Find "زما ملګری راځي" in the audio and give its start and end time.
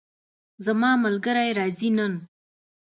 0.65-1.89